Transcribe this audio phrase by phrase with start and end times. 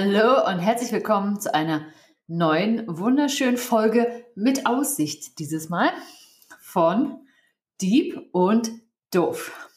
[0.00, 1.84] Hallo und herzlich willkommen zu einer
[2.28, 5.40] neuen, wunderschönen Folge mit Aussicht.
[5.40, 5.90] Dieses Mal
[6.60, 7.26] von
[7.80, 8.70] Dieb und
[9.12, 9.68] Doof.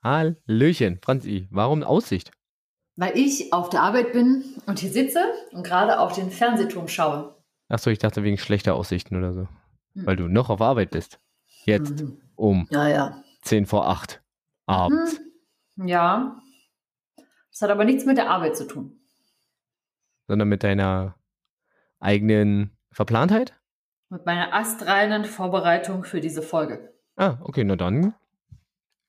[0.00, 2.30] Hallöchen, Franzi, warum Aussicht?
[2.94, 7.34] Weil ich auf der Arbeit bin und hier sitze und gerade auf den Fernsehturm schaue.
[7.68, 9.48] Achso, ich dachte wegen schlechter Aussichten oder so.
[9.94, 10.06] Hm.
[10.06, 11.18] Weil du noch auf Arbeit bist.
[11.64, 12.22] Jetzt mhm.
[12.36, 13.24] um ja, ja.
[13.42, 14.22] 10 vor 8
[14.66, 15.18] abends.
[15.74, 15.88] Hm.
[15.88, 16.40] Ja.
[17.50, 18.95] Das hat aber nichts mit der Arbeit zu tun.
[20.26, 21.16] Sondern mit deiner
[22.00, 23.54] eigenen Verplantheit?
[24.08, 26.92] Mit meiner astreinen Vorbereitung für diese Folge.
[27.16, 28.14] Ah, okay, na dann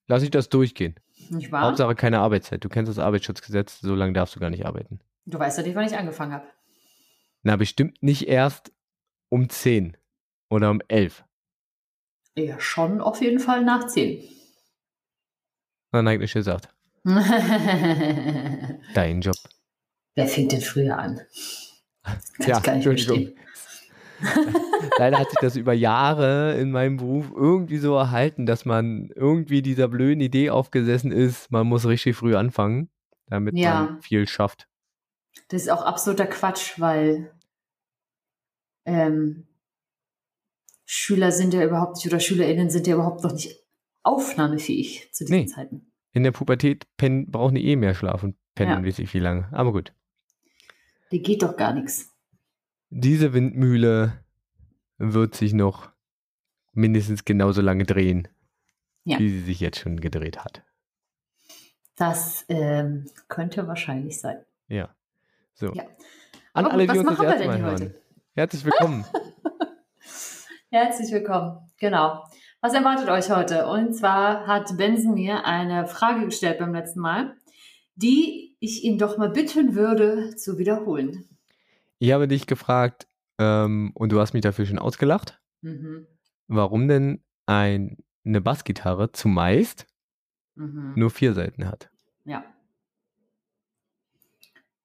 [0.07, 0.95] lass ich das durchgehen.
[1.29, 1.63] Nicht wahr?
[1.63, 2.63] Hauptsache keine Arbeitszeit.
[2.63, 4.99] Du kennst das Arbeitsschutzgesetz, so lange darfst du gar nicht arbeiten.
[5.25, 6.47] Du weißt ja nicht, wann ich angefangen habe.
[7.43, 8.71] Na, bestimmt nicht erst
[9.29, 9.97] um 10
[10.49, 11.23] oder um 11.
[12.35, 14.23] Ja, schon auf jeden Fall nach 10.
[15.91, 16.69] Dann eigentlich gesagt.
[18.93, 19.35] Dein Job.
[20.17, 21.21] Wer fängt denn früher an?
[22.39, 23.35] Kann ja, Entschuldigung.
[24.97, 29.61] Leider hat sich das über Jahre in meinem Beruf irgendwie so erhalten, dass man irgendwie
[29.61, 32.89] dieser blöden Idee aufgesessen ist, man muss richtig früh anfangen,
[33.27, 33.83] damit ja.
[33.83, 34.67] man viel schafft.
[35.49, 37.31] Das ist auch absoluter Quatsch, weil
[38.85, 39.45] ähm,
[40.83, 43.63] Schüler sind ja überhaupt nicht oder SchülerInnen sind ja überhaupt noch nicht
[44.01, 45.45] aufnahmefähig zu diesen nee.
[45.45, 45.91] Zeiten.
[46.13, 48.83] In der Pubertät pennen, brauchen die eh mehr Schlaf und pennen ja.
[48.83, 49.47] weiß ich wie lange.
[49.51, 49.93] Aber gut.
[51.11, 52.13] Die geht doch gar nichts.
[52.89, 54.23] Diese Windmühle
[54.97, 55.89] wird sich noch
[56.73, 58.27] mindestens genauso lange drehen,
[59.03, 59.19] ja.
[59.19, 60.63] wie sie sich jetzt schon gedreht hat.
[61.95, 64.45] Das ähm, könnte wahrscheinlich sein.
[64.67, 64.95] Ja.
[65.53, 65.73] So.
[65.73, 65.83] Ja.
[66.53, 67.81] An alle, gut, die was uns das machen wir erste denn Mal hier hören.
[67.81, 68.01] heute?
[68.35, 69.05] Herzlich willkommen.
[70.69, 71.71] Herzlich willkommen.
[71.79, 72.23] Genau.
[72.61, 73.67] Was erwartet euch heute?
[73.67, 77.35] Und zwar hat Benson mir eine Frage gestellt beim letzten Mal,
[77.95, 81.27] die ich ihn doch mal bitten würde zu wiederholen.
[81.99, 83.07] Ich habe dich gefragt,
[83.39, 86.07] ähm, und du hast mich dafür schon ausgelacht, Mhm.
[86.47, 89.87] warum denn ein, eine Bassgitarre zumeist
[90.55, 90.93] Mhm.
[90.95, 91.89] nur vier Seiten hat.
[92.25, 92.43] Ja.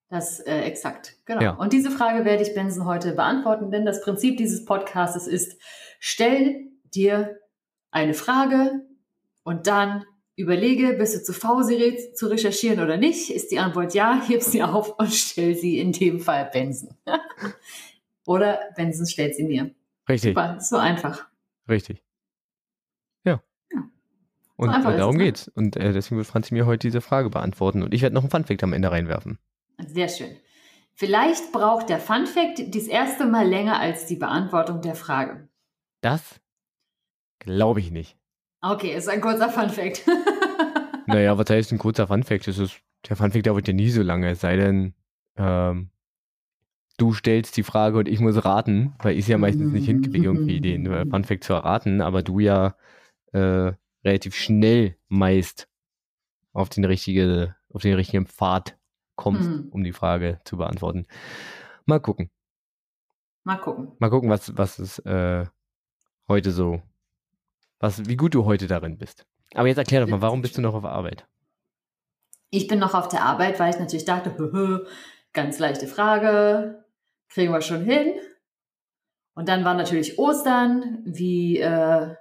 [0.08, 1.40] Das äh, exakt, genau.
[1.40, 1.50] Ja.
[1.52, 5.58] Und diese Frage werde ich Benson heute beantworten, denn das Prinzip dieses Podcasts ist,
[6.00, 7.38] stell dir
[7.90, 8.82] eine Frage
[9.42, 10.04] und dann
[10.36, 13.30] überlege, bist du zu faul, sie re zu recherchieren oder nicht?
[13.30, 16.96] Ist die Antwort ja, heb sie auf und stell sie in dem Fall Benson.
[18.26, 19.74] oder Benson stellt sie mir.
[20.08, 21.26] Richtig, Super, so einfach.
[21.68, 22.02] richtig.
[23.24, 23.42] Ja.
[23.72, 23.88] Ja.
[24.56, 25.24] Und darum es, ne?
[25.24, 25.48] geht's.
[25.48, 27.82] Und äh, deswegen wird Franzi mir heute diese Frage beantworten.
[27.82, 29.38] Und ich werde noch einen Funfact am Ende reinwerfen.
[29.86, 30.36] Sehr schön.
[30.94, 35.48] Vielleicht braucht der Fun Fact das erste Mal länger als die Beantwortung der Frage.
[36.00, 36.40] Das
[37.38, 38.18] glaube ich nicht.
[38.62, 40.04] Okay, ist ein kurzer Fun Fact.
[41.06, 42.46] Naja, was heißt ein kurzer Funfact?
[42.46, 44.94] Das ist, der Funfact dauert ja nie so lange, es sei denn,
[45.36, 45.90] ähm,
[46.96, 50.24] du stellst die Frage und ich muss raten, weil ich es ja meistens nicht hinkriege,
[50.24, 52.76] irgendwie den äh, Funfact zu erraten, aber du ja
[53.32, 53.72] äh,
[54.04, 55.68] relativ schnell meist
[56.52, 58.78] auf den, richtige, auf den richtigen Pfad
[59.16, 59.68] kommst, Mhm.
[59.70, 61.06] um die Frage zu beantworten.
[61.84, 62.30] Mal gucken.
[63.42, 63.92] Mal gucken.
[63.98, 65.46] Mal gucken, was, was es äh,
[66.28, 66.80] heute so,
[67.82, 69.26] was, wie gut du heute darin bist.
[69.54, 71.26] Aber jetzt erklär doch mal, warum bist du noch auf Arbeit?
[72.50, 74.30] Ich bin noch auf der Arbeit, weil ich natürlich dachte,
[75.32, 76.84] ganz leichte Frage,
[77.28, 78.14] kriegen wir schon hin.
[79.34, 82.14] Und dann war natürlich Ostern, wie, äh,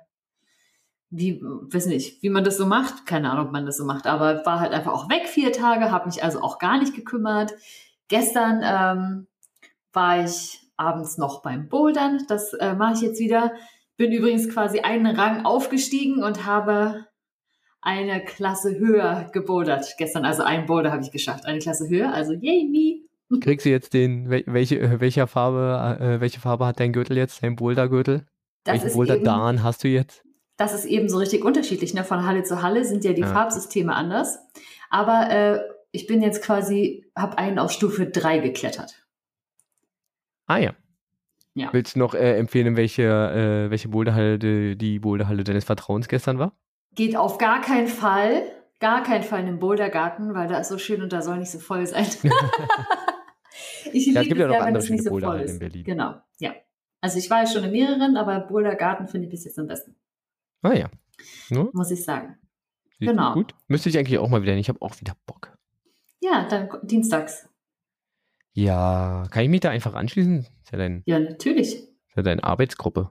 [1.09, 3.05] wie, weiß nicht, wie man das so macht.
[3.05, 5.91] Keine Ahnung, ob man das so macht, aber war halt einfach auch weg vier Tage,
[5.91, 7.53] habe mich also auch gar nicht gekümmert.
[8.07, 9.27] Gestern ähm,
[9.93, 13.53] war ich abends noch beim Bouldern, das äh, mache ich jetzt wieder.
[14.01, 17.05] Bin übrigens quasi einen Rang aufgestiegen und habe
[17.81, 20.25] eine Klasse höher gebouldert gestern.
[20.25, 22.11] Also ein Boulder habe ich geschafft, eine Klasse höher.
[22.11, 23.39] Also yay me.
[23.41, 27.15] Kriegst du jetzt den, wel- welche, äh, welcher Farbe, äh, welche Farbe hat dein Gürtel
[27.15, 28.25] jetzt, dein Bouldergürtel?
[28.65, 30.23] Welchen ist, Boulder eben, Dan hast du jetzt?
[30.57, 31.93] das ist eben so richtig unterschiedlich.
[31.93, 32.03] Ne?
[32.03, 33.27] Von Halle zu Halle sind ja die Ja.
[33.27, 34.39] Farbsysteme anders.
[34.89, 35.59] Aber äh,
[35.91, 38.95] ich bin jetzt quasi, habe einen auf Stufe 3 geklettert.
[40.47, 40.73] Ah ja.
[41.53, 41.69] Ja.
[41.73, 46.53] Willst du noch äh, empfehlen, welche, äh, welche Boulderhalle die, Boulderhalle deines Vertrauens gestern war?
[46.95, 48.43] Geht auf gar keinen Fall,
[48.79, 51.51] gar keinen Fall in den Bouldergarten, weil da ist so schön und da soll nicht
[51.51, 52.05] so voll sein.
[53.93, 55.83] ich Ja, es gibt ja noch andere schöne so voll Boulderhallen in Berlin.
[55.83, 56.53] Genau, ja.
[57.01, 59.95] Also ich war ja schon in mehreren, aber Bouldergarten finde ich bis jetzt am besten,
[60.61, 60.89] Ah ja.
[61.49, 61.69] No?
[61.73, 62.37] muss ich sagen.
[62.99, 63.33] Sieht Genau.
[63.33, 63.55] Gut.
[63.67, 64.59] Müsste ich eigentlich auch mal wieder hin.
[64.59, 65.57] Ich habe auch wieder Bock.
[66.19, 67.47] Ja, dann dienstags.
[68.53, 70.39] Ja, kann ich mich da einfach anschließen?
[70.63, 71.75] Ist ja, dein, Ja, natürlich.
[71.75, 73.09] ist ja deine Arbeitsgruppe.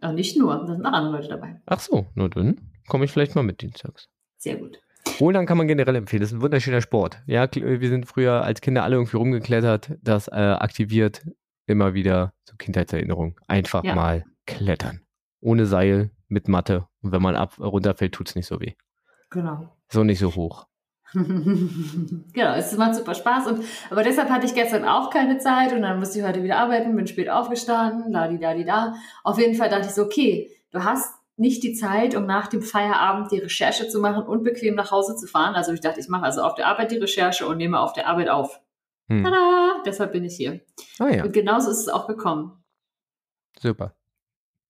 [0.00, 1.60] Aber nicht nur, da sind noch andere Leute dabei.
[1.66, 4.08] Ach so, nur dann komme ich vielleicht mal mit dienstags.
[4.36, 4.78] Sehr gut.
[5.20, 6.20] Rudern kann man generell empfehlen.
[6.20, 7.22] Das ist ein wunderschöner Sport.
[7.26, 9.92] Ja, wir sind früher als Kinder alle irgendwie rumgeklettert.
[10.02, 11.22] Das äh, aktiviert
[11.66, 13.36] immer wieder so Kindheitserinnerungen.
[13.46, 13.94] Einfach Ja.
[13.94, 15.00] mal klettern.
[15.40, 16.88] Ohne Seil, mit Matte.
[17.00, 18.72] Und wenn man ab runterfällt, tut's nicht so weh.
[19.30, 19.74] Genau.
[19.88, 20.66] So nicht so hoch.
[22.32, 23.46] genau, es macht super Spaß.
[23.48, 26.58] Und, aber deshalb hatte ich gestern auch keine Zeit und dann musste ich heute wieder
[26.58, 28.94] arbeiten, bin spät aufgestanden, la di da di da.
[29.22, 32.62] Auf jeden Fall dachte ich so, okay, du hast nicht die Zeit, um nach dem
[32.62, 35.54] Feierabend die Recherche zu machen und bequem nach Hause zu fahren.
[35.54, 38.06] Also ich dachte, ich mache also auf der Arbeit die Recherche und nehme auf der
[38.08, 38.60] Arbeit auf.
[39.08, 39.24] Hm.
[39.24, 39.82] Tada!
[39.84, 40.60] Deshalb bin ich hier.
[40.98, 42.52] Ah ja, Und genauso ist es auch gekommen.
[43.60, 43.94] super.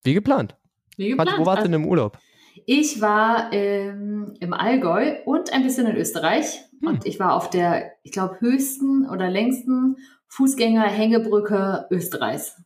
[0.02, 0.56] Wie geplant.
[0.96, 1.38] Wie Warte, geplant.
[1.41, 2.19] wo warst du Also- denn im Urlaub?
[2.66, 6.60] Ich war ähm, im Allgäu und ein bisschen in Österreich.
[6.80, 6.88] Hm.
[6.88, 9.96] Und ich war auf der, ich glaube, höchsten oder längsten
[10.28, 12.60] Fußgänger-Hängebrücke Österreichs.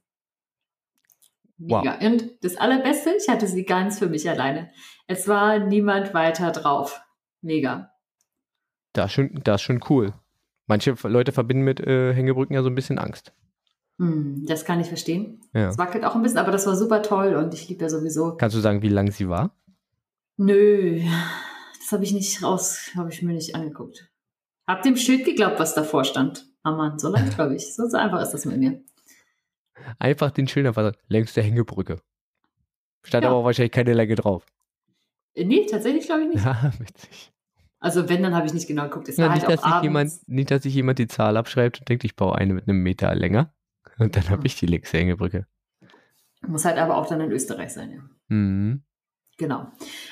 [1.59, 1.83] Wow.
[1.83, 2.07] Mega.
[2.07, 4.71] Und das Allerbeste, ich hatte sie ganz für mich alleine.
[5.07, 7.01] Es war niemand weiter drauf.
[7.41, 7.91] Mega.
[8.93, 10.15] Das ist schon, das ist schon cool.
[10.67, 13.33] Manche Leute verbinden mit äh, Hängebrücken ja so ein bisschen Angst.
[13.99, 15.41] Hm, das kann ich verstehen.
[15.53, 15.69] Ja.
[15.69, 18.37] Es wackelt auch ein bisschen, aber das war super toll und ich liebe ja sowieso.
[18.37, 19.57] Kannst du sagen, wie lang sie war?
[20.39, 21.03] Nö,
[21.79, 24.09] das habe ich nicht raus, habe ich mir nicht angeguckt.
[24.67, 26.47] Hab dem Schild geglaubt, was davor stand.
[26.63, 27.75] Ah Mann, so lange glaube ich.
[27.75, 28.81] So, so einfach ist das mit mir.
[29.99, 32.01] Einfach den Schilder war längste Hängebrücke.
[33.03, 33.31] Stand Ja.
[33.31, 34.45] aber auch wahrscheinlich keine Länge drauf.
[35.35, 36.45] Äh, Nee, tatsächlich glaube ich nicht.
[36.45, 37.33] Ja, witzig.
[37.81, 39.09] Also wenn, dann habe ich nicht genau geguckt.
[39.09, 41.79] Es Na, war nicht, halt dass sich jemand, nicht, dass sich jemand die Zahl abschreibt
[41.81, 43.55] und denkt, ich baue eine mit einem Meter länger.
[43.99, 45.47] Und dann habe ich die längste Hängebrücke.
[46.47, 48.01] Muss halt aber auch dann in Österreich sein, ja.
[48.29, 48.83] Mhm.
[49.39, 49.69] Genau.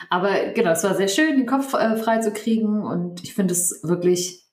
[0.08, 3.52] Aber genau, es war sehr schön, den Kopf äh, frei zu kriegen und ich finde
[3.52, 4.46] es wirklich,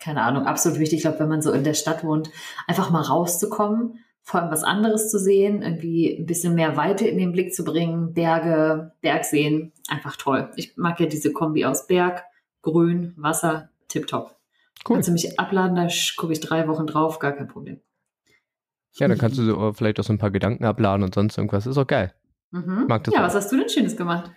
[0.00, 2.30] keine Ahnung, absolut wichtig, ich glaube, wenn man so in der Stadt wohnt,
[2.66, 7.16] einfach mal rauszukommen, vor allem was anderes zu sehen, irgendwie ein bisschen mehr Weite in
[7.16, 10.50] den Blick zu bringen, Berge, Bergseen, einfach toll.
[10.56, 12.22] Ich mag ja diese Kombi aus Berg,
[12.60, 14.36] Grün, Wasser, tipptopp.
[14.86, 14.96] Cool.
[14.96, 17.80] Kannst du mich abladen, da gucke ich drei Wochen drauf, gar kein Problem.
[18.94, 21.38] Ja, dann kannst du so, äh, vielleicht auch so ein paar Gedanken abladen und sonst
[21.38, 21.66] irgendwas.
[21.66, 22.12] Ist auch geil.
[22.52, 22.86] Mhm.
[22.88, 23.24] mag das ja, auch.
[23.26, 24.30] was hast du denn Schönes gemacht?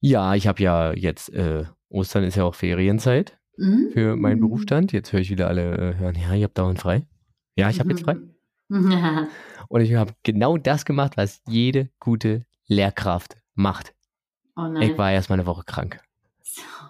[0.00, 3.90] Ja, ich habe ja jetzt, äh, Ostern ist ja auch Ferienzeit Mhm.
[3.92, 4.92] für meinen Berufsstand.
[4.92, 7.06] Jetzt höre ich wieder alle äh, hören, ja, ihr habt dauernd frei.
[7.56, 8.16] Ja, ich habe jetzt frei.
[8.68, 9.26] Mhm.
[9.68, 13.94] Und ich habe genau das gemacht, was jede gute Lehrkraft macht.
[14.56, 14.74] oh.
[14.80, 16.00] Ich war erst mal eine Woche krank.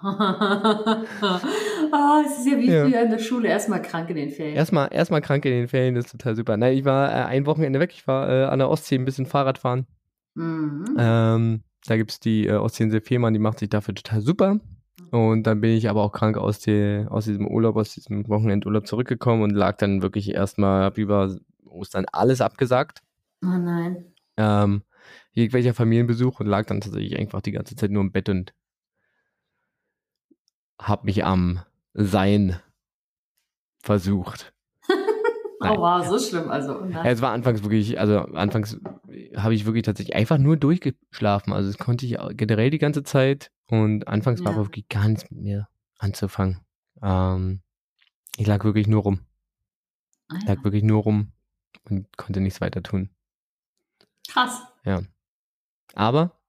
[0.03, 0.07] oh,
[2.27, 2.85] es ist ja wie Ja.
[2.87, 4.57] früher in der Schule erstmal krank in den Ferien.
[4.57, 6.57] Erstmal erstmal krank in den Ferien, das ist total super.
[6.57, 7.91] Nein, ich war äh, ein Wochenende weg.
[7.93, 9.87] Ich war äh, an der Ostsee ein bisschen Fahrrad fahren.
[10.35, 10.97] Mhm.
[10.99, 14.61] Ähm, da gibt's die äh, Ostseeinsel Fehmarn, die macht sich dafür total super.
[15.11, 18.87] Und dann bin ich aber auch krank aus, die, aus diesem Urlaub, aus diesem Wochenendurlaub
[18.87, 21.37] zurückgekommen und lag dann wirklich erstmal, hab über
[21.67, 23.03] Ostern alles abgesagt.
[23.43, 24.07] Oh nein.
[24.37, 24.83] Ähm,
[25.33, 28.55] jegwelcher Familienbesuch und lag dann tatsächlich einfach die ganze Zeit nur im Bett und
[30.79, 31.61] hab mich am
[31.95, 32.57] Sein
[33.83, 34.55] versucht.
[35.63, 35.77] Nein.
[35.77, 36.51] Oh wow, so schlimm.
[36.51, 36.85] Also.
[36.87, 38.79] Ja, es war anfangs wirklich, also anfangs
[39.37, 41.53] habe ich wirklich tatsächlich einfach nur durchgeschlafen.
[41.53, 44.59] Also das konnte ich generell die ganze Zeit und anfangs war Ja.
[44.59, 45.69] aber wirklich gar nichts mit mir
[45.99, 46.61] anzufangen.
[47.03, 47.61] Ähm,
[48.37, 49.21] ich lag wirklich nur rum,
[50.29, 50.55] Ah, ja.
[50.55, 51.33] lag wirklich nur rum
[51.89, 53.11] und konnte nichts weiter tun.
[54.29, 54.63] Krass.
[55.95, 56.41] Aber,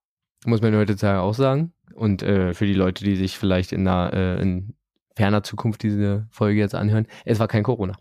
[0.46, 4.14] muss man heutzutage auch sagen, und äh, für die Leute, die sich vielleicht in, einer,
[4.14, 4.76] äh, in
[5.16, 7.98] ferner Zukunft diese Folge jetzt anhören, es war kein Corona.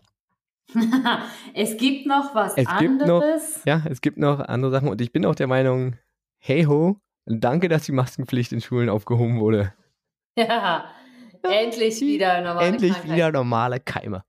[1.53, 3.61] es gibt noch was Es gibt noch- anderes.
[3.65, 5.95] Ja, es gibt noch andere Sachen und ich bin auch der Meinung,
[6.39, 9.73] hey ho, danke, dass die Maskenpflicht in Schulen aufgehoben wurde.
[10.35, 10.85] Ja.
[11.43, 13.13] Endlich wieder normale Endlich Krankheit.
[13.15, 14.23] wieder normale Keime.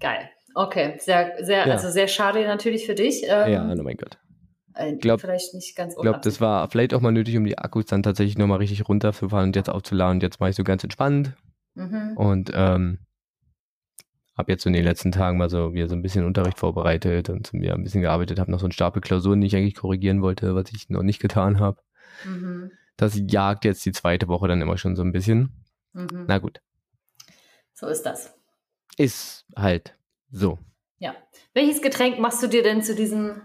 [0.00, 0.28] Geil.
[0.54, 1.72] Okay, sehr, sehr, Ja.
[1.72, 3.22] also sehr schade natürlich für dich.
[3.26, 4.18] Ähm, ja, oh mein Gott.
[4.74, 7.56] äh, glaub- vielleicht nicht ganz Ich glaube, das war vielleicht auch mal nötig, um die
[7.56, 10.16] Akkus dann tatsächlich nochmal richtig runterzufahren und jetzt aufzuladen.
[10.16, 11.34] Und jetzt mache ich so ganz entspannt
[11.74, 12.12] Mhm.
[12.16, 12.98] und ähm,
[14.36, 17.30] habe jetzt so in den letzten Tagen mal so wieder so ein bisschen Unterricht vorbereitet
[17.30, 20.22] und mir ein bisschen gearbeitet, habe noch so einen Stapel Klausuren, die ich eigentlich korrigieren
[20.22, 21.80] wollte, was ich noch nicht getan habe.
[22.24, 22.70] Mhm.
[22.96, 25.64] Das jagt jetzt die zweite Woche dann immer schon so ein bisschen.
[25.92, 26.24] Mhm.
[26.28, 26.60] Na gut,
[27.74, 28.34] So ist das.
[28.98, 29.96] ist halt
[30.30, 30.58] so.
[31.52, 33.40] Welches Getränk machst du dir denn zu diesem,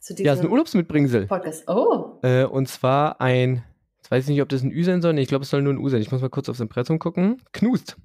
[0.00, 1.28] zu diesem Ja, ist ein Urlaubsmitbringsel.
[1.28, 1.68] Podcast?
[1.68, 3.62] Oh, Äh, und zwar ein,
[3.98, 5.12] jetzt weiß ich nicht, ob das ein Ü sein soll.
[5.12, 6.00] Nee, ich glaube, es soll nur ein U sein.
[6.02, 7.40] Ich muss mal kurz aufs Impressum gucken.
[7.52, 7.96] Knust.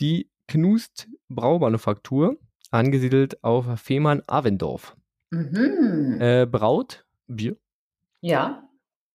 [0.00, 2.38] Die Knust Braumanufaktur,
[2.70, 4.96] angesiedelt auf Fehmarn Avendorf.
[5.30, 6.18] mhm.
[6.20, 7.56] Äh, braut Bier.
[8.20, 8.62] ja.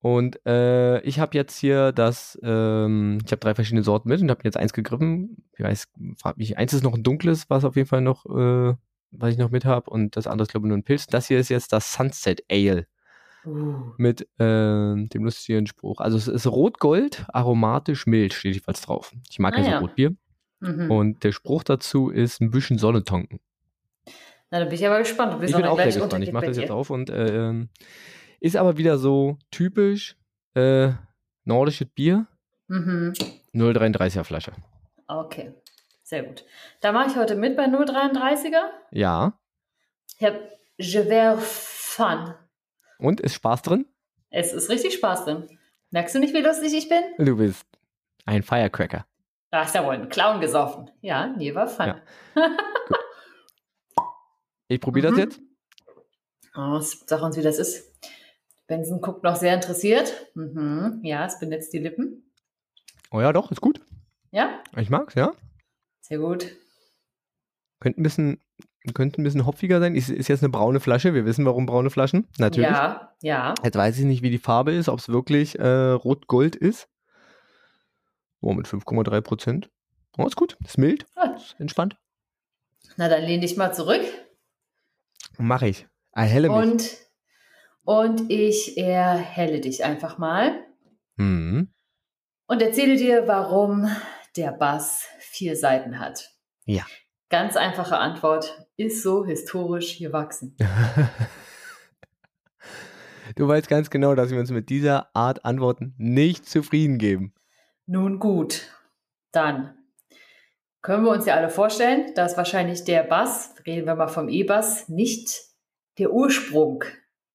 [0.03, 4.31] Und äh, ich habe jetzt hier das, ähm, ich habe drei verschiedene Sorten mit und
[4.31, 5.45] habe jetzt eins gegriffen.
[5.55, 8.73] Ich weiß, frag mich, eins ist noch ein dunkles, was auf jeden Fall noch, äh,
[9.11, 9.91] was ich noch mit habe.
[9.91, 11.05] Und das andere ist, glaube ich, nur ein Pilz.
[11.05, 12.87] Das hier ist jetzt das Sunset Ale.
[13.45, 13.93] Uh.
[13.97, 14.45] mit äh,
[14.95, 15.99] dem lustigen Spruch.
[15.99, 19.11] Also es ist Rotgold, aromatisch mild, steht jedenfalls drauf.
[19.31, 19.85] Ich mag Ah, ja so.
[19.85, 20.15] Rotbier.
[20.61, 20.89] Mhm.
[20.89, 23.39] Und der Spruch dazu ist ein bisschen Sonne tanken.
[24.51, 25.43] Na, da bin ich aber gespannt.
[25.43, 26.23] Ich bin auch sehr gespannt.
[26.23, 27.69] Ich mache das jetzt auf und äh, ähm,
[28.39, 30.17] ist aber wieder so typisch
[30.55, 30.91] äh,
[31.45, 32.27] nordisches Bier.
[32.67, 33.13] Mhm.
[33.53, 34.53] 0,33er Flasche.
[35.07, 35.53] Okay,
[36.03, 36.45] sehr gut.
[36.79, 38.69] Da mache ich heute mit bei 033er.
[38.91, 39.37] Ja.
[40.17, 40.39] Ich habe
[40.77, 42.33] Je vais fun.
[42.97, 43.85] Und ist Spaß drin?
[44.29, 45.59] Es ist richtig Spaß drin.
[45.91, 47.03] Merkst du nicht, wie lustig ich bin?
[47.19, 47.65] Du bist
[48.25, 49.05] ein Firecracker.
[49.51, 50.89] Da ist ja wohl ein Clown gesoffen.
[51.01, 51.87] Ja, nee, war fun.
[51.87, 52.01] Ja.
[54.67, 55.15] Ich probiere Mhm.
[55.15, 55.41] das jetzt.
[56.55, 57.91] Oh, sag uns, wie das ist.
[58.67, 60.27] Benson guckt noch sehr interessiert.
[60.33, 61.01] Mhm.
[61.03, 62.31] Ja, es benetzt die Lippen.
[63.11, 63.81] Oh ja, doch, ist gut.
[64.31, 65.33] Ja, Ich mag's, ja.
[65.99, 66.47] sehr gut.
[67.81, 68.39] Könnte ein bisschen,
[68.93, 69.95] könnte ein bisschen hopfiger sein.
[69.95, 71.13] Ist, ist jetzt eine braune Flasche.
[71.13, 72.29] Wir wissen, warum braune Flaschen.
[72.37, 72.69] Natürlich.
[72.69, 73.53] Ja, ja.
[73.65, 76.87] Jetzt weiß ich nicht, wie die Farbe ist, ob es wirklich äh, rot-gold ist.
[78.41, 79.69] Oh, mit 5,3 Prozent.
[80.17, 80.57] Oh, ist gut.
[80.65, 81.05] Ist mild.
[81.15, 81.33] Ah.
[81.35, 81.95] Ist entspannt.
[82.97, 84.01] Na, dann lehn dich mal zurück.
[85.37, 85.87] Mache ich.
[86.11, 86.57] Erhelle mich.
[86.57, 86.97] Und,
[87.83, 90.65] und ich erhelle dich einfach mal
[91.17, 91.71] Mhm.
[92.47, 93.89] und erzähle dir, warum
[94.35, 96.31] der Bass vier Seiten hat.
[96.65, 96.85] Ja.
[97.29, 100.57] Ganz einfache Antwort, ist so historisch gewachsen.
[103.35, 107.33] Du weißt ganz genau, dass wir uns mit dieser Art Antworten nicht zufrieden geben.
[107.91, 108.69] Nun gut,
[109.33, 109.77] dann
[110.81, 114.87] können wir uns ja alle vorstellen, dass wahrscheinlich der Bass, reden wir mal vom E-Bass,
[114.87, 115.41] nicht
[115.97, 116.85] der Ursprung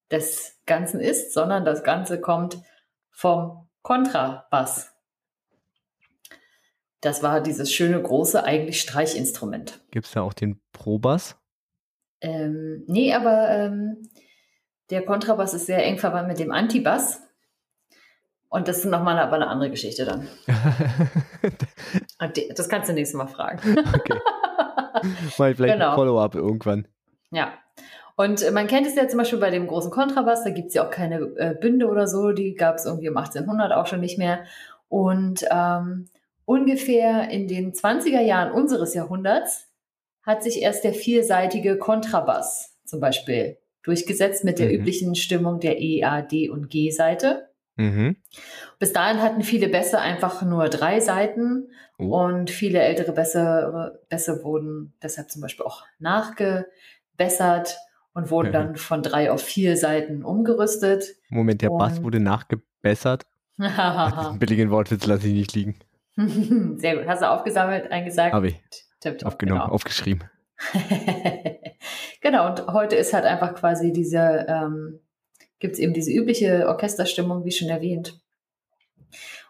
[0.09, 2.57] des Ganzen ist, sondern das Ganze kommt
[3.11, 4.95] vom Kontrabass.
[7.01, 9.79] Das war dieses schöne große eigentlich Streichinstrument.
[9.91, 11.37] Gibt es da auch den Probass?
[12.19, 14.09] Ähm, nee, aber ähm,
[14.89, 17.26] der Kontrabass ist sehr eng verwandt mit dem Antibass.
[18.49, 20.27] Und das ist nochmal aber eine andere Geschichte dann.
[22.55, 23.59] Das kannst du nächstes Mal fragen.
[23.93, 24.19] okay.
[25.37, 25.89] Mal vielleicht Genau.
[25.89, 26.87] ein Follow-up irgendwann.
[27.31, 27.53] Ja.
[28.15, 30.73] Und äh, man kennt es ja zum Beispiel bei dem großen Kontrabass, da gibt es
[30.73, 33.99] ja auch keine äh, Bünde oder so, die gab es irgendwie um 1800 auch schon
[33.99, 34.39] nicht mehr.
[34.89, 36.07] Und ähm,
[36.45, 39.67] ungefähr in den 20er Jahren unseres Jahrhunderts
[40.23, 44.73] hat sich erst der vierseitige Kontrabass zum Beispiel durchgesetzt mit der Mhm.
[44.73, 47.46] üblichen Stimmung der E, A, D und G-Seite.
[47.77, 48.17] Mhm.
[48.79, 51.69] Bis dahin hatten viele Bässe einfach nur drei Seiten
[51.99, 52.15] Oh.
[52.25, 57.77] und viele ältere Bässe, Bässe wurden deshalb zum Beispiel auch nachgebessert
[58.13, 58.53] und wurden Mhm.
[58.53, 61.05] dann von drei auf vier Seiten umgerüstet.
[61.29, 63.25] Moment, der Bass Und- wurde nachgebessert.
[63.57, 65.75] Diesen billigen Wortwitz lasse ich nicht liegen.
[66.77, 67.07] Sehr gut.
[67.07, 68.33] Hast du aufgesammelt, eingesagt?
[68.33, 68.61] Habe ich
[68.99, 69.71] Tipptopp, aufgenommen, Genau.
[69.73, 70.23] aufgeschrieben.
[72.21, 74.99] genau, und heute ist halt einfach quasi diese, ähm,
[75.59, 78.19] gibt es eben diese übliche Orchesterstimmung, wie schon erwähnt.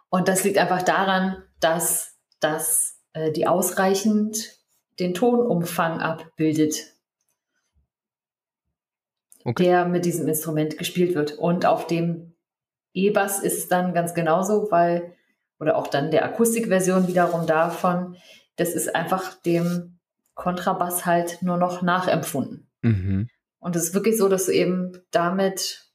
[0.10, 4.58] Und das liegt einfach daran, dass das äh, die ausreichend
[5.00, 6.94] den Tonumfang abbildet,
[9.44, 9.64] Okay.
[9.64, 11.38] der mit diesem Instrument gespielt wird.
[11.38, 12.36] Und auf dem
[12.94, 15.16] E-Bass ist es dann ganz genauso, weil,
[15.60, 18.18] oder auch dann der Akustikversion wiederum davon,
[18.58, 20.00] das ist einfach dem
[20.34, 22.70] Kontrabass halt nur noch nachempfunden.
[22.82, 23.30] Mhm.
[23.60, 25.87] Und es ist wirklich so, dass du eben damit,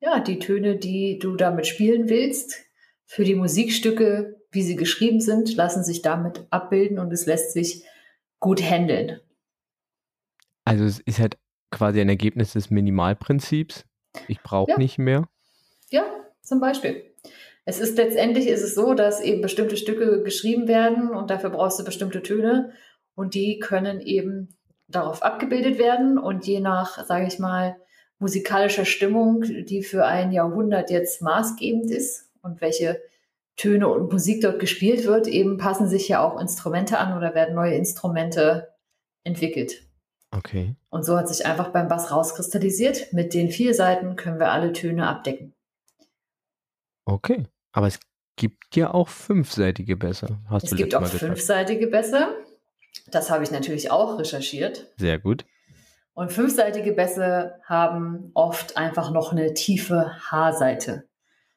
[0.00, 2.56] ja, die Töne, die du damit spielen willst,
[3.06, 7.84] für die Musikstücke, wie sie geschrieben sind, lassen sich damit abbilden und es lässt sich
[8.38, 9.20] gut handeln.
[10.64, 11.36] Also es ist halt
[11.70, 13.84] quasi ein Ergebnis des Minimalprinzips.
[14.28, 14.78] Ich brauche Ja.
[14.78, 15.28] nicht mehr.
[15.90, 16.04] Ja,
[16.42, 17.04] zum Beispiel.
[17.64, 21.78] Es ist letztendlich ist es so, dass eben bestimmte Stücke geschrieben werden und dafür brauchst
[21.78, 22.72] du bestimmte Töne
[23.14, 24.56] und die können eben
[24.88, 27.76] darauf abgebildet werden und je nach, sage ich mal,
[28.20, 33.00] musikalischer Stimmung, die für ein Jahrhundert jetzt maßgebend ist und welche
[33.56, 37.54] Töne und Musik dort gespielt wird, eben passen sich ja auch Instrumente an oder werden
[37.54, 38.68] neue Instrumente
[39.24, 39.82] entwickelt.
[40.30, 40.76] Okay.
[40.90, 43.12] Und so hat sich einfach beim Bass rauskristallisiert.
[43.12, 45.52] Mit den vier Seiten können wir alle Töne abdecken.
[47.04, 47.44] Okay.
[47.72, 47.98] Aber es
[48.36, 50.38] gibt ja auch fünfseitige Bässe.
[50.48, 51.18] Hast Es du gibt auch gesagt.
[51.18, 52.28] fünfseitige Bässe.
[53.10, 54.86] Das habe ich natürlich auch recherchiert.
[54.96, 55.44] Sehr gut.
[56.14, 61.08] Und fünfseitige Bässe haben oft einfach noch eine tiefe H-Seite.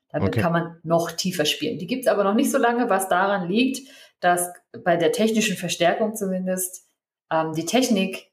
[0.10, 0.42] Damit Okay.
[0.42, 1.80] kann man noch tiefer spielen.
[1.80, 4.50] Die gibt es aber noch nicht so lange, was daran liegt, dass
[4.84, 6.88] bei der technischen Verstärkung zumindest
[7.32, 8.32] ähm, die Technik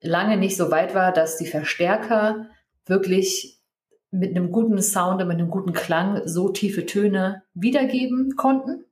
[0.00, 2.46] lange nicht so weit war, dass die Verstärker
[2.86, 3.58] wirklich
[4.10, 8.84] mit einem guten Sound und mit einem guten Klang so tiefe Töne wiedergeben konnten.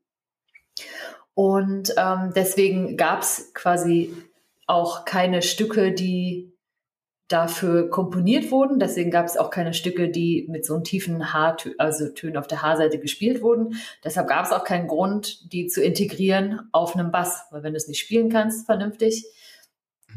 [1.34, 4.14] Und ähm, deswegen gab es quasi
[4.66, 6.52] auch keine Stücke, die
[7.28, 8.78] dafür komponiert wurden.
[8.78, 12.46] Deswegen gab es auch keine Stücke, die mit so einem tiefen H, also Tönen auf
[12.46, 13.76] der H-Seite gespielt wurden.
[14.02, 17.76] Deshalb gab es auch keinen Grund, die zu integrieren auf einem Bass, weil wenn du
[17.76, 19.26] es nicht spielen kannst, vernünftig.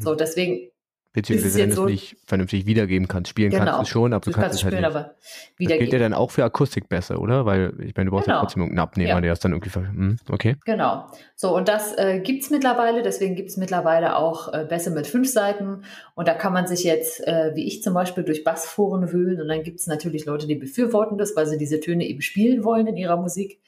[0.00, 0.71] So, deswegen
[1.14, 3.28] Beziehungsweise wenn du es so, nicht vernünftig wiedergeben kannst.
[3.28, 3.64] Spielen genau.
[3.64, 4.96] kannst du schon, aber du, du kannst, es halt spielen, nicht.
[4.96, 5.14] Aber
[5.58, 5.68] wiedergeben.
[5.68, 7.44] Das gilt ja dann auch für Akustik besser, oder?
[7.44, 8.38] Weil ich meine, du brauchst genau.
[8.38, 9.20] ja trotzdem irgendeinen Abnehmer, ja.
[9.20, 9.70] der es dann irgendwie...
[9.74, 10.56] Hm, okay.
[10.64, 11.06] Genau.
[11.36, 13.02] So, und das äh, gibt es mittlerweile.
[13.02, 15.84] Deswegen gibt es mittlerweile auch äh, Bässe mit fünf Seiten.
[16.14, 19.38] Und da kann man sich jetzt, äh, wie ich zum Beispiel, durch Bassforen wühlen.
[19.40, 22.64] Und dann gibt es natürlich Leute, die befürworten das, weil sie diese Töne eben spielen
[22.64, 23.60] wollen in ihrer Musik.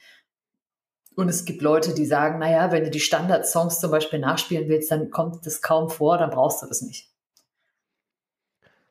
[1.14, 4.90] Und es gibt Leute, die sagen, naja, wenn du die Standard-Songs zum Beispiel nachspielen willst,
[4.90, 7.13] dann kommt das kaum vor, dann brauchst du das nicht.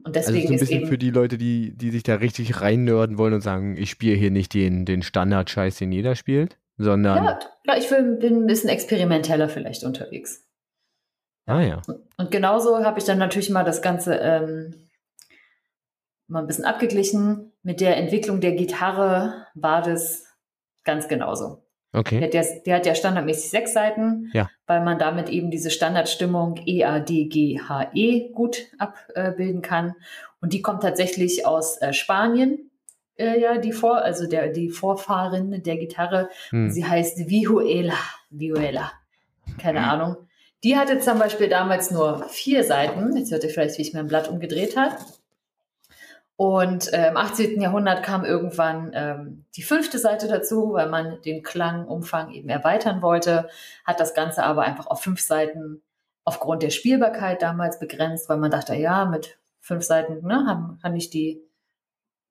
[0.04, 3.18] Und deswegen also so ein bisschen für die Leute, die, die sich da richtig reinnörden
[3.18, 7.24] wollen und sagen, ich spiele hier nicht den, den Standard-Scheiß, den jeder spielt, sondern.
[7.24, 10.46] Ja, ja ich will, bin ein bisschen experimenteller vielleicht unterwegs.
[11.46, 11.82] Ah ja.
[12.18, 14.90] Und genauso habe ich dann natürlich mal das Ganze ähm,
[16.28, 17.52] mal ein bisschen abgeglichen.
[17.64, 20.26] Mit der Entwicklung der Gitarre war das
[20.84, 21.63] ganz genauso.
[21.94, 22.20] Okay.
[22.20, 24.50] Der, der, der, hat ja standardmäßig sechs Seiten, ja.
[24.66, 29.94] weil man damit eben diese Standardstimmung E, A, D, G, H, E gut abbilden kann.
[30.42, 32.72] Und die kommt tatsächlich aus äh, Spanien,
[33.16, 36.30] äh, ja, die Vor, also der, die Vorfahrin der Gitarre.
[36.50, 36.72] Hm.
[36.72, 37.98] Sie heißt Vihuela.
[38.32, 38.92] Vihuela.
[39.60, 39.90] Keine hm.
[39.90, 40.18] Ahnung.
[40.64, 43.16] Die hatte zum Beispiel damals nur vier Seiten.
[43.16, 44.96] Jetzt hört ihr vielleicht, wie ich mein Blatt umgedreht habe.
[46.36, 47.62] Und äh, im 18.
[47.62, 53.50] Jahrhundert kam irgendwann ähm, die fünfte Seite dazu, weil man den Klangumfang eben erweitern wollte,
[53.86, 55.84] hat das Ganze aber einfach auf fünf Seiten
[56.26, 60.96] aufgrund der Spielbarkeit damals begrenzt, weil man dachte, ja, mit fünf Seiten ne, haben, kann
[60.96, 61.42] ich die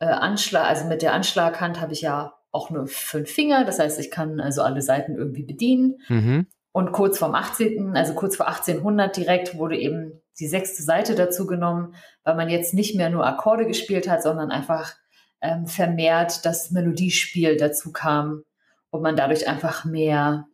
[0.01, 4.01] äh, Anschlag, also mit der Anschlaghand habe ich ja auch nur fünf Finger, das heißt,
[4.01, 6.01] ich kann also alle Seiten irgendwie bedienen.
[6.09, 6.47] Mhm.
[6.73, 11.47] Und kurz vorm 18., also kurz vor 1800 direkt, wurde eben die sechste Seite dazu
[11.47, 14.95] genommen, weil man jetzt nicht mehr nur Akkorde gespielt hat, sondern einfach
[15.41, 18.45] ähm, vermehrt das Melodiespiel dazu kam
[18.91, 20.47] und man dadurch einfach mehr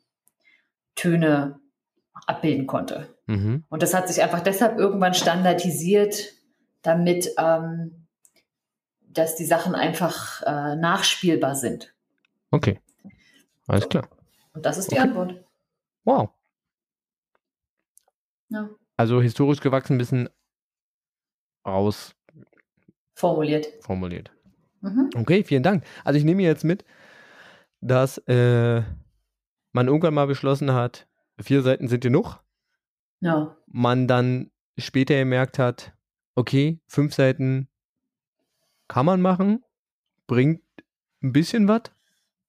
[0.95, 1.61] Töne
[2.27, 3.09] abbilden konnte.
[3.27, 3.65] Mhm.
[3.69, 6.33] Und das hat sich einfach deshalb irgendwann standardisiert,
[6.83, 8.07] damit ähm,
[9.19, 11.95] dass die Sachen einfach äh, nachspielbar sind.
[12.51, 12.81] Okay.
[13.67, 14.09] Alles klar.
[14.55, 15.03] Und das ist die okay.
[15.03, 15.45] Antwort.
[16.05, 16.31] Wow.
[18.49, 18.71] Ja.
[18.99, 20.29] Also historisch gewachsen ein bisschen
[21.67, 22.15] raus
[23.15, 23.67] formuliert.
[23.81, 24.31] Formuliert.
[24.83, 25.09] Mhm.
[25.15, 25.85] Okay, vielen Dank.
[26.05, 26.85] Also ich nehme jetzt mit,
[27.81, 28.83] dass äh,
[29.73, 31.09] man irgendwann mal beschlossen hat,
[31.41, 32.41] vier Seiten sind genug.
[33.21, 33.57] Ja.
[33.67, 35.95] Man dann später gemerkt hat,
[36.35, 37.69] okay, fünf Seiten
[38.87, 39.65] kann man machen,
[40.27, 40.63] bringt
[41.23, 41.83] ein bisschen was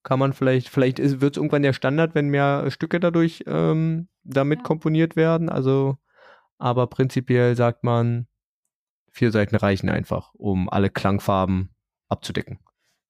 [0.04, 4.60] kann man vielleicht, vielleicht wird es irgendwann der Standard, wenn mehr Stücke dadurch ähm, damit
[4.60, 4.64] ja.
[4.64, 5.50] komponiert werden.
[5.50, 5.98] Also,
[6.60, 8.28] aber prinzipiell sagt man,
[9.12, 11.74] vier Seiten reichen einfach, um alle Klangfarben
[12.08, 12.60] abzudecken.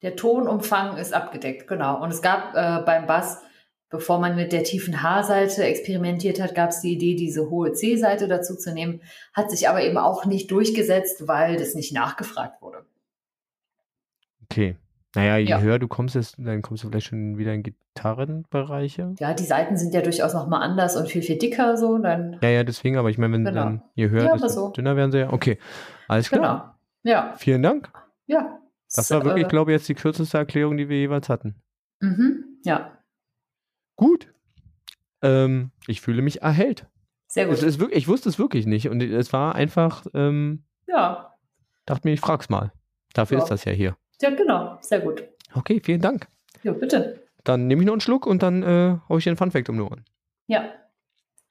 [0.01, 2.01] Der Tonumfang ist abgedeckt, genau.
[2.01, 3.41] Und es gab äh, beim Bass,
[3.89, 8.27] bevor man mit der tiefen H-Seite experimentiert hat, gab es die Idee, diese hohe C-Seite
[8.27, 9.01] dazu zu nehmen,
[9.33, 12.85] hat sich aber eben auch nicht durchgesetzt, weil das nicht nachgefragt wurde.
[14.43, 14.77] Okay.
[15.15, 15.59] Naja, je ja.
[15.59, 19.15] höher du kommst, dann kommst du vielleicht schon wieder in Gitarrenbereiche.
[19.19, 21.97] Ja, die Seiten sind ja durchaus nochmal anders und viel, viel dicker so.
[21.97, 23.63] Dann ja, ja, deswegen, aber ich meine, wenn genau.
[23.63, 24.69] dann je höher, ja, desto so.
[24.69, 25.33] dünner werden sie ja.
[25.33, 25.57] Okay,
[26.07, 26.77] alles klar.
[27.03, 27.33] Genau, ja.
[27.37, 27.91] Vielen Dank.
[28.27, 28.59] Ja.
[28.95, 31.55] Das war wirklich, äh, glaube ich, jetzt die kürzeste Erklärung, die wir jeweils hatten.
[32.01, 32.97] Mhm, ja.
[33.95, 34.31] Gut.
[35.21, 36.87] Ähm, ich fühle mich erhellt.
[37.27, 37.55] Sehr gut.
[37.55, 41.33] Es ist wirklich, ich wusste es wirklich nicht und es war einfach, ähm, ja.
[41.85, 42.71] Dachte mir, ich frag's mal.
[43.13, 43.43] Dafür ja.
[43.43, 43.95] ist das ja hier.
[44.21, 44.77] Ja, genau.
[44.81, 45.23] Sehr gut.
[45.53, 46.27] Okay, vielen Dank.
[46.63, 47.23] Ja, bitte.
[47.43, 49.81] Dann nehme ich noch einen Schluck und dann äh, hau ich einen Funfact um die
[49.81, 50.05] Ohren.
[50.47, 50.69] Ja.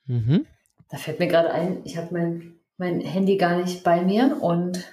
[0.06, 0.46] Mhm.
[0.90, 4.84] Da fällt mir gerade ein, ich habe mein, mein Handy gar nicht bei mir und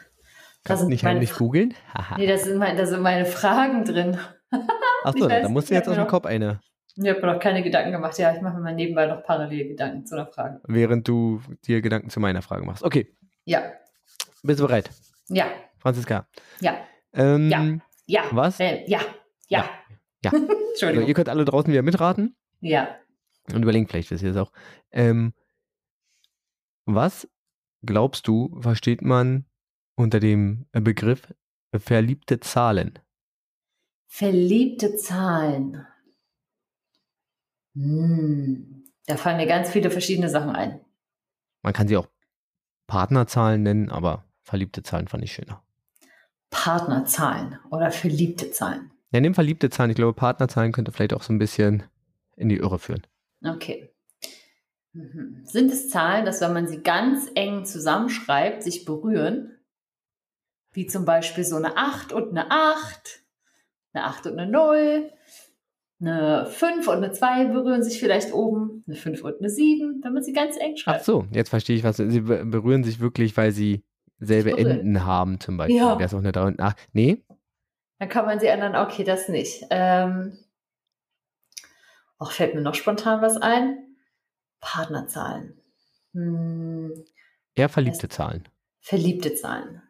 [0.63, 1.75] Kannst du nicht heimlich googeln?
[2.17, 4.17] nee, da sind, mein, da sind meine Fragen drin.
[5.03, 6.59] Achso, da musst du jetzt aus dem Kopf eine.
[6.95, 8.17] Ich habe mir noch keine Gedanken gemacht.
[8.17, 10.61] Ja, ich mache mir mal nebenbei noch parallel Gedanken zu einer Frage.
[10.65, 12.83] Während du dir Gedanken zu meiner Frage machst.
[12.83, 13.15] Okay.
[13.43, 13.61] Ja.
[14.43, 14.89] Bist du bereit?
[15.29, 15.45] Ja.
[15.77, 16.25] Franziska.
[16.61, 16.77] Ja.
[17.15, 17.77] Ähm, ja.
[18.07, 18.23] Ja.
[18.31, 18.59] Was?
[18.59, 19.01] Äh, ja.
[19.47, 19.69] Ja.
[20.23, 20.31] Ja.
[20.31, 20.87] Entschuldigung.
[20.87, 22.35] Also, ihr könnt alle draußen wieder mitraten.
[22.59, 22.97] Ja.
[23.53, 24.51] Und überlegen vielleicht, wisst ihr das auch.
[24.89, 25.35] Ähm,
[26.85, 27.27] was
[27.83, 29.45] glaubst du, versteht man
[29.93, 31.31] unter dem Begriff
[31.75, 32.97] verliebte Zahlen?
[34.07, 35.85] Verliebte Zahlen.
[37.75, 38.85] Hm.
[39.05, 40.79] Da fallen mir ganz viele verschiedene Sachen ein.
[41.61, 42.07] Man kann sie auch
[42.87, 45.63] Partnerzahlen nennen, aber verliebte Zahlen fand ich schöner.
[46.55, 48.89] Partnerzahlen oder verliebte Zahlen?
[49.11, 49.89] Ja, nimm verliebte Zahlen.
[49.89, 51.83] Ich glaube, Partnerzahlen könnte vielleicht auch so ein bisschen
[52.37, 53.05] in die Irre führen.
[53.43, 53.89] Okay.
[54.93, 55.41] Mhm.
[55.43, 59.51] Sind es Zahlen, dass wenn man sie ganz eng zusammenschreibt, sich berühren?
[60.71, 63.23] Wie zum Beispiel so eine 8 und eine 8,
[63.91, 65.11] eine 8 und eine 0,
[65.99, 70.13] eine 5 und eine 2 berühren sich vielleicht oben, eine 5 und eine 7, wenn
[70.13, 71.01] man sie ganz eng schreibt.
[71.01, 71.97] Ach so, jetzt verstehe ich was.
[71.97, 73.83] Sie berühren sich wirklich, weil sie
[74.19, 75.77] selbe Enden haben zum Beispiel.
[75.77, 75.97] Ja.
[75.99, 76.77] Wäre es auch eine 3 und 8?
[76.93, 77.23] Nee?
[77.99, 79.65] Dann kann man sie ändern, okay, das nicht.
[79.69, 80.37] Ähm,
[82.17, 83.95] auch fällt mir noch spontan was ein.
[84.61, 85.59] Partnerzahlen.
[86.13, 87.05] Hm,
[87.55, 88.47] Eher verliebte Zahlen.
[88.81, 89.81] verliebte Zahlen.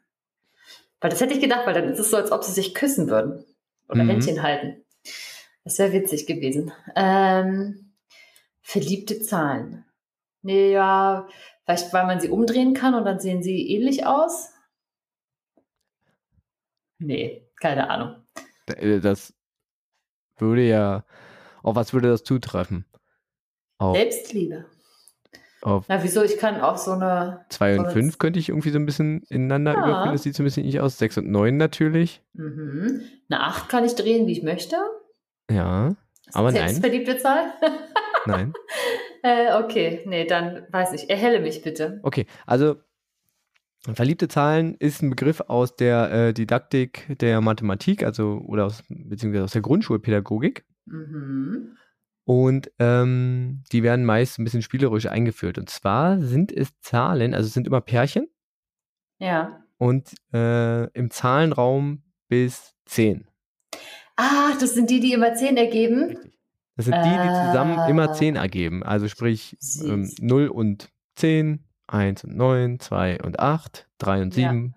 [1.01, 3.09] Weil das hätte ich gedacht, weil dann ist es so, als ob sie sich küssen
[3.09, 3.45] würden.
[3.89, 4.09] Oder Mhm.
[4.09, 4.83] Händchen halten.
[5.63, 6.71] Das wäre witzig gewesen.
[6.95, 7.93] Ähm,
[8.61, 9.85] verliebte Zahlen.
[10.45, 11.27] Nee, ja,
[11.63, 14.51] vielleicht weil man sie umdrehen kann und dann sehen sie ähnlich aus.
[16.99, 18.15] Nee, keine Ahnung.
[18.67, 19.33] Äh, Das
[20.37, 21.03] würde ja.
[21.63, 22.85] Auf was würde das zutreffen?
[23.79, 24.65] Auf, Selbstliebe.
[25.63, 26.21] auf Na, wieso?
[26.23, 27.43] Ich kann auch so eine.
[27.49, 29.79] 2 und Oder 5 z- könnte ich irgendwie so ein bisschen ineinander Ja.
[29.79, 30.11] überführen.
[30.13, 30.97] Das sieht so ein bisschen nicht aus.
[30.99, 32.21] 6 und 9 natürlich.
[32.33, 33.01] Mhm.
[33.29, 34.75] Eine 8 kann ich drehen, wie ich möchte.
[35.49, 35.89] Ja,
[36.27, 36.81] Ist aber das nein.
[36.81, 37.51] verliebte Zahl?
[38.27, 38.53] Nein.
[39.25, 41.09] äh, okay, nee, dann weiß ich.
[41.09, 41.99] Erhelle mich bitte.
[42.03, 42.75] Okay, also
[43.93, 49.43] verliebte Zahlen ist ein Begriff aus der äh, Didaktik der Mathematik, also oder aus, beziehungsweise
[49.45, 50.65] aus der Grundschulpädagogik.
[50.85, 51.75] Mhm.
[52.23, 55.57] Und ähm, die werden meist ein bisschen spielerisch eingeführt.
[55.59, 58.27] Und zwar sind es Zahlen, also es sind immer Pärchen
[59.19, 59.63] Ja.
[59.77, 63.27] und äh, im Zahlenraum bis 10.
[64.17, 66.17] Ah, das sind die, die immer 10 ergeben.
[66.17, 66.34] Richtig.
[66.75, 67.87] Das sind die, die zusammen Ah.
[67.87, 68.83] immer 10 ergeben.
[68.83, 74.49] Also sprich ähm, 0 und 10, 1 und 9, 2 und 8, 3 und Ja.
[74.51, 74.75] 7,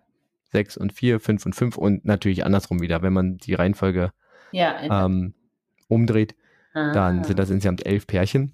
[0.53, 3.03] 6 und 4, 5 und 5 und natürlich andersrum wieder.
[3.03, 4.13] Wenn man die Reihenfolge
[4.53, 5.05] Ja.
[5.07, 5.35] ähm,
[5.89, 6.35] umdreht,
[6.75, 7.25] dann Ah.
[7.25, 8.53] sind das insgesamt elf Pärchen,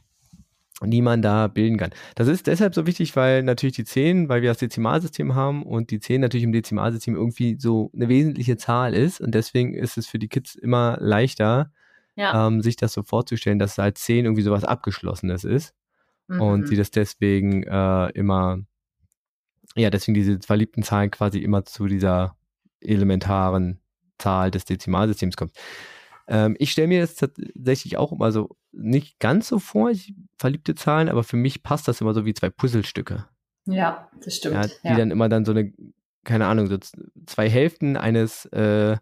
[0.82, 1.90] die man da bilden kann.
[2.14, 5.90] Das ist deshalb so wichtig, weil natürlich die 10, weil wir das Dezimalsystem haben und
[5.90, 10.06] die 10 natürlich im Dezimalsystem irgendwie so eine wesentliche Zahl ist und deswegen ist es
[10.06, 11.70] für die Kids immer leichter,
[12.16, 12.46] Ja.
[12.46, 15.74] ähm, sich das so vorzustellen, dass halt 10 irgendwie sowas Abgeschlossenes ist
[16.28, 16.66] und Mhm.
[16.66, 18.58] sie das deswegen äh, immer,
[19.76, 22.36] ja, deswegen diese verliebten Zahlen quasi immer zu dieser
[22.80, 23.80] elementaren
[24.18, 25.52] Zahl des Dezimalsystems kommt.
[26.26, 30.74] Ähm, ich stelle mir das tatsächlich auch immer so nicht ganz so vor, ich, verliebte
[30.74, 33.26] Zahlen, aber für mich passt das immer so wie zwei Puzzlestücke.
[33.66, 34.54] Ja, das stimmt.
[34.54, 35.72] Ja, Ja, die dann immer dann so eine,
[36.24, 36.78] keine Ahnung, so
[37.26, 38.96] zwei Hälften eines, äh,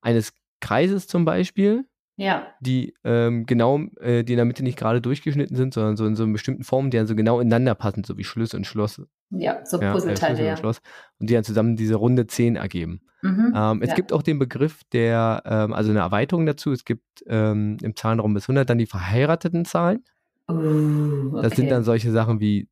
[0.00, 1.84] eines Kreises zum Beispiel,
[2.16, 2.46] ja.
[2.60, 6.14] die ähm, genau, äh, die in der Mitte nicht gerade durchgeschnitten sind, sondern so in
[6.14, 9.00] so einer bestimmten Form, die dann so genau ineinander passen, so wie Schlüssel und Schloss.
[9.30, 10.50] ja, so Ja, äh, Puzzleteile, Schlüssel ja.
[10.52, 10.80] und Schloss.
[11.18, 13.00] Und die dann zusammen diese runde 10 ergeben.
[13.22, 13.52] Mhm.
[13.54, 13.94] Ähm, es ja.
[13.94, 16.72] gibt auch den Begriff der, ähm, also eine Erweiterung dazu.
[16.72, 20.04] Es gibt ähm, im Zahlenraum bis 100 dann die verheirateten Zahlen.
[20.50, 21.70] Uh, Das sind okay.
[21.70, 22.68] dann solche Sachen wie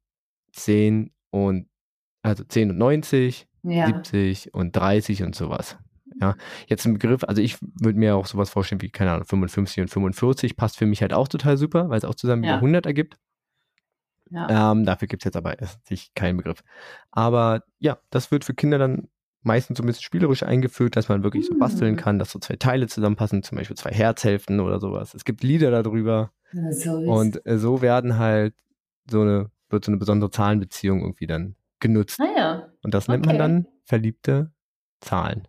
[0.52, 1.68] 10 und,
[2.22, 3.86] also 10 und 90, ja.
[3.86, 5.78] 70 und 30 und sowas.
[6.20, 6.34] Ja,
[6.66, 9.88] jetzt ein Begriff, also ich würde mir auch sowas vorstellen wie, keine Ahnung, 55 und
[9.88, 12.52] 45 passt für mich halt auch total super, weil es auch zusammen Ja.
[12.54, 13.16] über 100 ergibt.
[14.30, 14.72] Ja.
[14.72, 16.62] Ähm, dafür gibt es jetzt aber sich keinen Begriff.
[17.10, 19.08] Aber ja, das wird für Kinder dann
[19.42, 21.98] meistens so ein bisschen spielerisch eingeführt, dass man wirklich so basteln Mm.
[21.98, 25.14] kann, dass so zwei Teile zusammenpassen, zum Beispiel zwei Herzhälften oder sowas.
[25.14, 26.30] Es gibt Lieder darüber
[26.70, 28.54] so und äh, so werden halt
[29.10, 32.18] so eine, wird so eine besondere Zahlenbeziehung irgendwie dann genutzt.
[32.20, 33.38] Naja, Und das nennt man okay.
[33.38, 34.52] dann verliebte
[35.00, 35.48] Zahlen.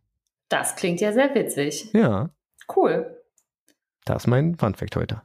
[0.51, 1.89] Das klingt ja sehr witzig.
[1.93, 2.29] Ja,
[2.75, 3.17] Cool.
[4.05, 5.21] das ist mein Funfact heute.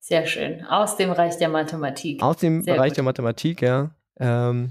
[0.00, 0.64] Sehr schön.
[0.66, 2.22] Aus dem Reich der Mathematik.
[2.22, 2.96] Aus dem Sehr Bereich gut.
[2.98, 3.90] der Mathematik, ja.
[4.18, 4.70] Ähm,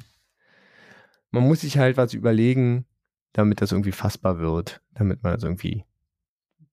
[1.32, 2.86] man muss sich halt was überlegen,
[3.34, 5.84] damit das irgendwie fassbar wird, damit man das irgendwie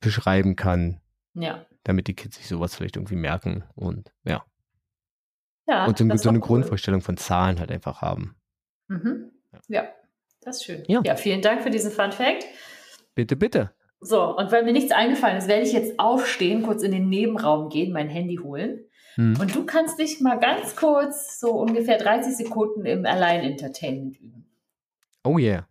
[0.01, 1.01] beschreiben kann,
[1.35, 1.67] Ja.
[1.85, 4.45] damit die Kids sich sowas vielleicht irgendwie merken und ja.
[5.67, 6.47] Ja, und so, so eine cool.
[6.47, 8.37] Grundvorstellung von Zahlen halt einfach haben.
[8.89, 9.31] Mhm.
[9.69, 9.89] Ja,
[10.41, 10.85] das ist schön.
[10.87, 11.01] Ja.
[11.05, 12.45] ja, vielen Dank für diesen Fun Fact.
[13.15, 13.73] Bitte, bitte.
[14.05, 17.69] So, und weil mir nichts eingefallen ist, werde ich jetzt aufstehen, kurz in den Nebenraum
[17.69, 18.85] gehen, mein Handy holen.
[19.15, 19.39] Hm.
[19.39, 24.51] Und du kannst dich mal ganz kurz, so ungefähr 30 Sekunden im Allein-Entertainment üben.
[25.23, 25.69] Oh yeah.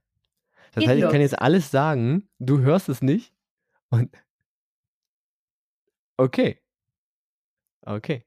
[0.73, 1.11] Das Geht heißt, ich los.
[1.11, 3.33] kann jetzt alles sagen, du hörst es nicht
[3.89, 4.09] und
[6.17, 6.57] okay.
[7.81, 8.23] Okay.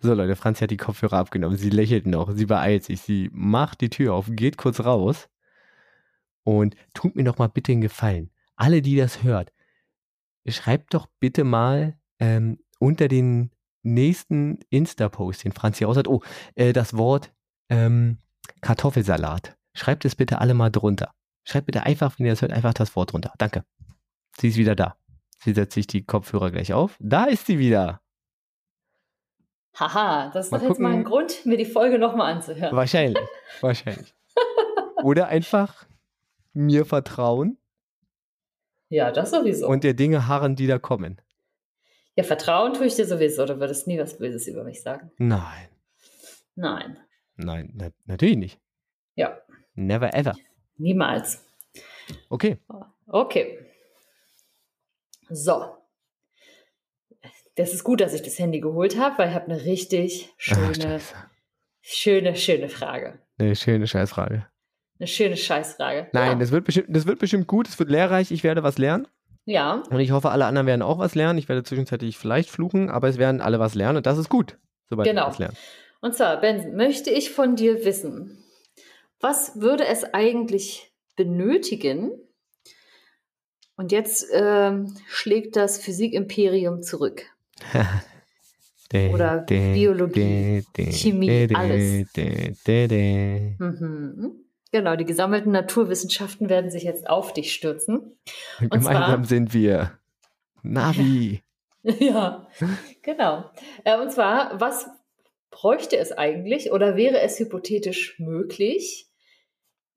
[0.00, 1.56] So Leute, Franzi hat die Kopfhörer abgenommen.
[1.56, 5.28] Sie lächelt noch, sie beeilt sich, sie macht die Tür auf, geht kurz raus
[6.44, 8.30] und tut mir doch mal bitte einen Gefallen.
[8.56, 9.52] Alle, die das hört,
[10.46, 13.50] schreibt doch bitte mal ähm, unter den
[13.82, 16.22] nächsten Insta-Post, den Franzi raus hat, oh,
[16.54, 17.32] äh, das Wort
[17.68, 18.18] ähm,
[18.60, 19.56] Kartoffelsalat.
[19.74, 21.12] Schreibt es bitte alle mal drunter.
[21.44, 23.32] Schreibt bitte einfach, wenn ihr das hört, einfach das Wort drunter.
[23.38, 23.64] Danke.
[24.38, 24.96] Sie ist wieder da.
[25.38, 26.96] Sie setzt sich die Kopfhörer gleich auf.
[27.00, 28.00] Da ist sie wieder.
[29.78, 31.26] Haha, das ist Mal doch jetzt mal ein gucken.
[31.26, 32.74] Grund, mir die Folge nochmal anzuhören.
[32.76, 33.22] Wahrscheinlich.
[33.60, 34.14] Wahrscheinlich.
[35.02, 35.84] Oder einfach
[36.54, 37.58] mir vertrauen
[38.88, 39.68] Ja, das sowieso.
[39.68, 41.20] und der Dinge harren, die da kommen.
[42.16, 43.44] ja, Vertrauen tue ich dir sowieso.
[43.46, 45.10] Du würdest nie was Böses über mich sagen.
[45.18, 45.68] Nein,
[46.54, 46.98] Nein.
[47.36, 48.60] nein, na, natürlich nicht.
[49.16, 49.38] Ja,
[49.74, 50.34] Never ever.
[50.76, 51.44] niemals.
[52.28, 52.58] Okay.
[53.06, 53.58] Okay.
[55.30, 55.76] So.
[57.56, 60.40] Das ist gut, dass ich das Handy geholt habe, weil ich habe eine richtig Ach,
[60.40, 61.14] schöne, Scheiße.
[61.80, 63.18] schöne, schöne Frage.
[63.38, 64.46] Eine schöne Scheißfrage.
[64.98, 66.08] Eine schöne Scheißfrage.
[66.12, 66.34] Nein, ja.
[66.36, 69.08] das, wird bestimmt, das wird bestimmt gut, es wird lehrreich, ich werde was lernen.
[69.44, 71.38] ja, Und ich hoffe, alle anderen werden auch was lernen.
[71.38, 74.58] Ich werde zwischenzeitlich vielleicht fluchen, aber es werden alle was lernen und das ist gut,
[74.88, 75.22] sobald Genau.
[75.22, 75.56] wir was lernen.
[76.00, 78.44] Und zwar, Ben, möchte ich von dir wissen,
[79.20, 82.12] was würde es eigentlich benötigen?
[83.76, 87.24] Und jetzt ähm, schlägt das Physikimperium zurück.
[88.92, 92.06] Oder Biologie, Chemie, alles.
[93.58, 94.43] Mhm.
[94.74, 98.18] Genau, die gesammelten Naturwissenschaften werden sich jetzt auf dich stürzen.
[98.60, 100.00] Und Gemeinsam zwar- sind wir
[100.64, 101.44] Navi.
[102.00, 102.48] ja,
[103.00, 103.52] genau.
[103.84, 104.88] Äh, und zwar, was
[105.52, 109.08] bräuchte es eigentlich oder wäre es hypothetisch möglich,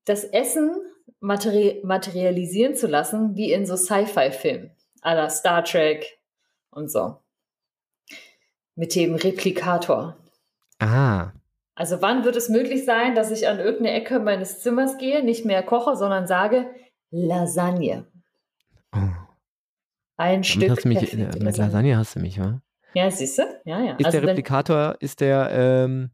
[0.04, 0.70] das Essen
[1.18, 4.70] materi materialisieren zu lassen, wie in so Sci-Fi-Filmen,
[5.02, 6.20] à la Star Trek
[6.70, 7.16] und so.
[8.76, 10.16] Mit dem Replikator.
[10.78, 11.32] Ah,
[11.78, 15.44] Also wann wird es möglich sein, dass ich an irgendeine Ecke meines Zimmers gehe, nicht
[15.44, 16.66] mehr koche, sondern sage
[17.12, 18.04] Lasagne.
[18.92, 18.98] oh.
[20.16, 22.60] Ein Damit Stück hast mich, äh, mit Lasagne hast du mich, wa?
[22.94, 23.42] Ja, siehst du?
[23.64, 23.94] Ja, ja.
[23.94, 26.10] Ist Also der Replikator, ist der, ähm,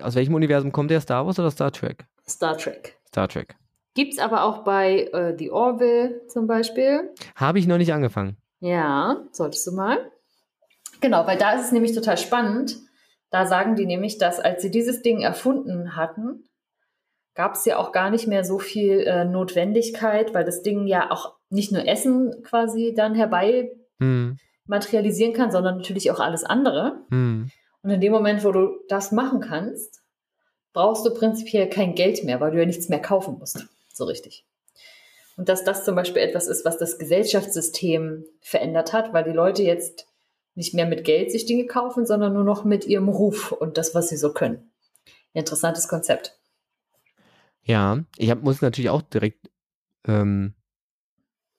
[0.00, 1.02] aus welchem Universum kommt der?
[1.02, 2.06] Star Wars oder Star Trek?
[2.26, 2.98] Star Trek.
[3.08, 3.56] Star Trek.
[3.94, 7.10] Gibt es aber auch bei äh, The Orville zum Beispiel.
[7.36, 8.38] Habe ich noch nicht angefangen.
[8.60, 9.98] Ja, solltest du mal.
[11.02, 12.78] Genau, weil da ist es nämlich total spannend.
[13.30, 16.44] Da sagen die nämlich, dass als sie dieses Ding erfunden hatten,
[17.34, 21.10] gab es ja auch gar nicht mehr so viel äh, Notwendigkeit, weil das Ding ja
[21.10, 27.04] auch nicht nur Essen quasi dann herbei Hm, materialisieren kann, sondern natürlich auch alles andere.
[27.10, 27.50] hm.
[27.82, 30.02] Und in dem Moment, wo du das machen kannst,
[30.74, 33.66] brauchst du prinzipiell kein Geld mehr, weil du ja nichts mehr kaufen musst.
[33.92, 34.44] So richtig.
[35.36, 39.62] Und dass das zum Beispiel etwas ist, was das Gesellschaftssystem verändert hat, weil die Leute
[39.62, 40.06] jetzt
[40.60, 43.94] nicht mehr mit Geld sich Dinge kaufen, sondern nur noch mit ihrem Ruf und das,
[43.94, 44.70] was sie so können.
[45.32, 46.38] Interessantes Konzept.
[47.62, 49.50] Ja, ich hab, muss natürlich auch direkt
[50.06, 50.52] ähm,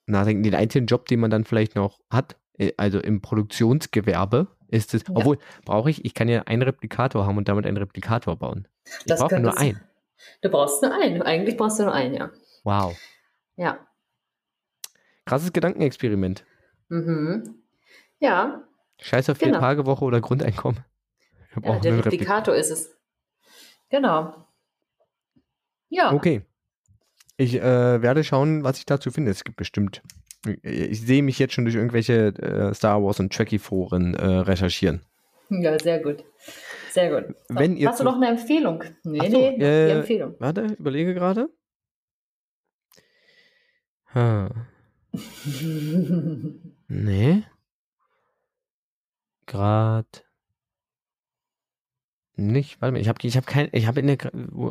[0.06, 0.44] nachdenken.
[0.44, 5.02] Den einzigen Job, den man dann vielleicht noch hat, äh, also im Produktionsgewerbe, ist es,
[5.08, 5.14] Ja.
[5.16, 8.68] obwohl, brauche ich, ich kann ja einen Replikator haben und damit einen Replikator bauen.
[8.84, 9.80] Ich Das brauche nur einen.
[10.42, 11.22] Du brauchst nur einen.
[11.22, 12.30] Eigentlich brauchst du nur einen, ja.
[12.62, 12.96] Wow.
[13.56, 13.84] Ja.
[15.24, 16.44] Krasses Gedankenexperiment.
[16.88, 17.62] Mhm.
[18.20, 18.62] Ja,
[19.02, 19.52] Scheiß auf Genau.
[19.54, 20.84] vier Tage Woche oder Grundeinkommen.
[21.62, 22.96] Ja der Replikator ist es.
[23.90, 24.34] Genau.
[25.90, 26.12] Ja.
[26.12, 26.42] Okay.
[27.36, 29.30] Ich äh, werde schauen, was ich dazu finde.
[29.30, 30.02] Es gibt bestimmt.
[30.62, 35.02] Ich sehe mich jetzt schon durch irgendwelche äh, Star Wars und Trekkie-Foren äh, recherchieren.
[35.50, 36.24] Ja, sehr gut.
[36.90, 37.36] Sehr gut.
[37.48, 38.82] So, Wenn ihr Hast du noch eine Empfehlung?
[39.04, 40.34] Nee, Ach so, nee, noch äh, die Empfehlung.
[40.38, 41.48] Warte, überlege gerade.
[44.06, 44.48] Hm.
[46.88, 47.44] Nee.
[49.52, 50.24] Grad.
[52.36, 54.16] Nicht, warte mal, ich habe ich hab kein, ich habe in der,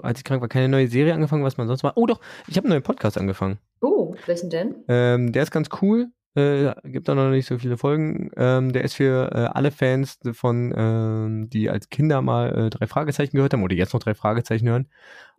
[0.02, 1.94] als ich krank war, keine neue Serie angefangen, was man sonst war.
[1.98, 3.60] Oh doch, ich habe einen neuen Podcast angefangen.
[3.82, 4.74] oh, welchen denn?
[4.88, 6.08] Ähm, der ist ganz cool.
[6.34, 8.32] Äh, gibt da noch nicht so viele Folgen.
[8.36, 12.88] Ähm, der ist für äh, alle Fans von, ähm, die als Kinder mal äh, drei
[12.88, 14.90] Fragezeichen gehört haben oder jetzt noch drei Fragezeichen hören.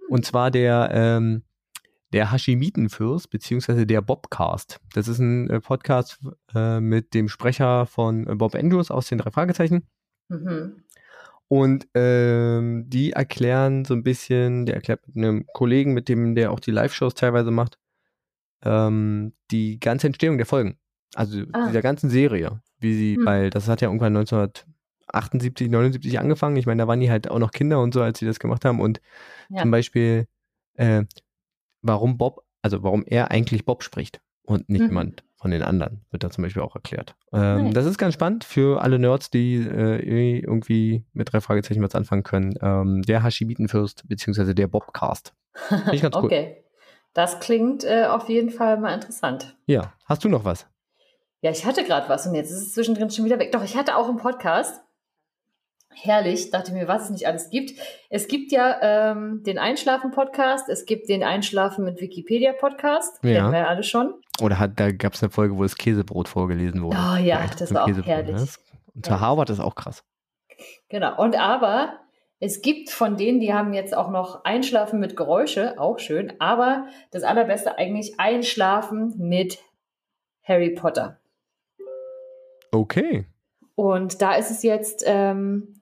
[0.09, 1.43] Und zwar der, ähm,
[2.13, 4.81] der Hashimitenfürst, beziehungsweise der Bobcast.
[4.95, 6.19] Das ist ein äh, Podcast
[6.55, 9.87] äh, mit dem Sprecher von äh, Bob Andrews aus den drei Fragezeichen.
[10.29, 10.83] Mhm.
[11.49, 16.51] Und ähm, die erklären so ein bisschen, der erklärt mit einem Kollegen, mit dem der
[16.51, 17.79] auch die Live-Shows teilweise macht,
[18.65, 20.79] ähm, die ganze Entstehung der Folgen.
[21.15, 21.67] Also Ah.
[21.69, 23.27] dieser ganzen Serie, wie sie, Hm.
[23.27, 26.57] weil das hat ja irgendwann 1978, 79 angefangen.
[26.57, 28.65] Ich meine, da waren die halt auch noch Kinder und so, als sie das gemacht
[28.65, 28.81] haben.
[28.81, 29.01] Und
[29.51, 29.63] Ja.
[29.63, 30.27] zum Beispiel,
[30.75, 31.05] äh,
[31.83, 34.89] warum Bob, also warum er eigentlich Bob spricht und nicht Mhm.
[34.89, 37.17] jemand von den anderen, wird da zum Beispiel auch erklärt.
[37.33, 37.75] Ähm, Nice.
[37.75, 41.95] Das ist ganz spannend für alle Nerds, die äh, eh irgendwie mit drei Fragezeichen was
[41.97, 42.55] anfangen können.
[42.63, 45.35] Ähm, der Hashimitenfürst, beziehungsweise der Bobcast.
[45.93, 46.25] ich ganz cool.
[46.27, 46.65] okay.
[47.15, 49.57] Das klingt äh, auf jeden Fall mal interessant.
[49.67, 50.67] Ja, hast du noch was?
[51.41, 53.51] Ja, ich hatte gerade was und jetzt ist es zwischendrin schon wieder weg.
[53.53, 54.81] Doch, ich hatte auch einen Podcast.
[55.95, 57.79] Herrlich, dachte mir, was es nicht alles gibt.
[58.11, 58.79] Es gibt ja
[59.13, 63.35] ähm, den Einschlafen-Podcast, es gibt den Einschlafen mit Wikipedia-Podcast, Ja.
[63.41, 64.15] kennen wir ja alle schon.
[64.41, 66.97] Oder hat, da gab es eine Folge, wo das Käsebrot vorgelesen wurde.
[66.97, 68.37] Oh ja, Vielleicht das war auch Käsebrot, herrlich.
[68.37, 68.47] ne?
[68.95, 69.21] Unter Ja.
[69.21, 70.05] Harvard ist auch krass.
[70.89, 71.21] Genau.
[71.23, 71.99] Und aber
[72.45, 76.87] Es gibt von denen, die haben jetzt auch noch Einschlafen mit Geräusche, auch schön, aber
[77.13, 79.59] das allerbeste eigentlich Einschlafen mit
[80.43, 81.21] Harry Potter.
[82.73, 83.27] Okay.
[83.83, 85.75] Und da ist es jetzt ähm,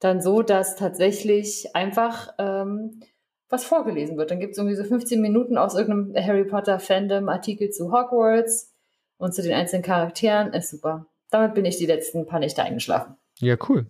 [0.00, 3.00] dann so, dass tatsächlich einfach ähm,
[3.48, 4.32] was vorgelesen wird.
[4.32, 8.74] Dann gibt es irgendwie so 15 Minuten aus irgendeinem Harry Potter Fandom Artikel zu Hogwarts
[9.18, 10.52] und zu den einzelnen Charakteren.
[10.52, 11.06] Ist super.
[11.30, 13.14] Damit bin ich die letzten paar Nächte eingeschlafen.
[13.38, 13.86] Ja, cool.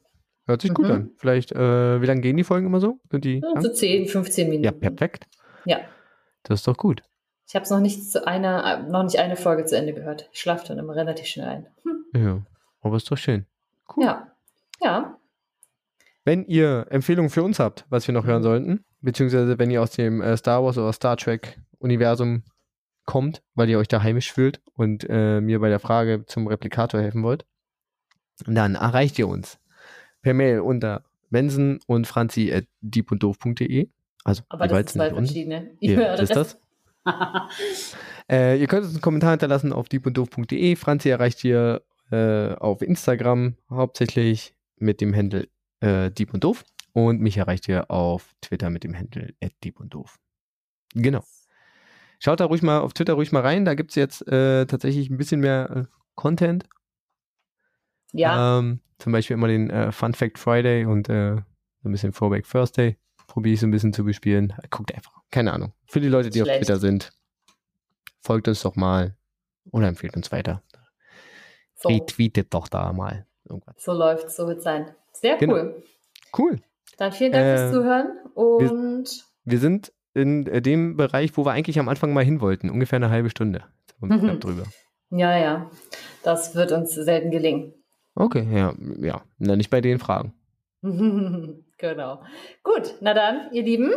[0.47, 0.75] Hört sich mhm.
[0.75, 1.11] gut an.
[1.17, 2.99] Vielleicht, äh, wie lange gehen die Folgen immer so?
[3.11, 4.65] Sind die ja, so 10, 15 Minuten.
[4.65, 5.25] Ja, perfekt.
[5.65, 5.79] Ja.
[6.43, 7.03] Das ist doch gut.
[7.49, 10.29] Ich habe noch nicht zu einer, noch nicht eine Folge zu Ende gehört.
[10.33, 11.67] Ich schlafe dann immer relativ schnell ein.
[11.85, 12.05] Hm.
[12.15, 12.43] Ja,
[12.83, 13.47] aber ist doch schön.
[13.89, 14.05] Cool.
[14.05, 14.33] Ja.
[14.81, 15.19] Ja.
[16.25, 18.45] Wenn ihr Empfehlungen für uns habt, was wir noch hören mhm.
[18.45, 22.45] sollten, beziehungsweise wenn ihr aus dem äh, Star Wars oder Star Trek Universum
[23.05, 27.01] kommt, weil ihr euch da heimisch fühlt und äh, mir bei der Frage zum Replikator
[27.01, 27.45] helfen wollt,
[28.47, 29.59] dann erreicht ihr uns
[30.23, 33.89] per Mail unter mensen und franzi at diebunddoof.de.
[34.25, 35.77] Also, Aber das sind zwei verschiedene.
[35.81, 36.59] Ja, ist das?
[38.31, 40.77] äh, ihr könnt uns einen Kommentar hinterlassen auf diebunddoof.de.
[40.77, 41.83] Franzi erreicht ihr
[42.15, 45.49] äh, auf Instagram hauptsächlich mit dem Handle
[45.81, 46.65] äh, Dieb und Doof.
[46.93, 50.19] Und mich erreicht ihr auf Twitter mit dem Handle Dieb und Doof.
[50.95, 51.25] Genau.
[52.21, 53.65] Schaut da ruhig mal auf Twitter ruhig mal rein.
[53.65, 56.65] Da gibt es jetzt äh, tatsächlich ein bisschen mehr äh, Content.
[58.13, 58.61] Ja.
[58.61, 61.45] Ähm, zum Beispiel immer den äh, Fun Fact Friday und äh, ein
[61.83, 62.97] bisschen Throwback Thursday.
[63.27, 64.53] Probiere ich so ein bisschen zu bespielen.
[64.71, 65.13] Guckt einfach.
[65.31, 65.73] Keine Ahnung.
[65.87, 66.51] Für die Leute, die Schlecht.
[66.51, 67.13] auf Twitter sind,
[68.21, 69.17] folgt uns doch mal
[69.71, 70.63] oder empfehlt uns weiter.
[71.77, 71.89] So.
[71.89, 73.75] Retweetet doch da mal irgendwas.
[73.79, 74.95] So läuft so wird sein.
[75.13, 75.55] Sehr genau.
[75.55, 75.83] cool.
[76.37, 76.61] Cool.
[76.97, 81.45] Dann vielen Dank äh, fürs Zuhören und wir, wir, sind in äh, dem Bereich, wo
[81.45, 83.65] wir eigentlich am Anfang mal hin wollten, ungefähr eine halbe Stunde.
[84.01, 84.41] Mhm.
[84.41, 84.65] drüber.
[85.11, 85.71] Ja, ja.
[86.23, 87.75] Das wird uns selten gelingen.
[88.15, 89.23] Okay, ja, ja.
[89.39, 90.35] Na, nicht bei den Fragen.
[91.79, 92.23] genau.
[92.63, 93.93] Gut, na dann, ihr Lieben.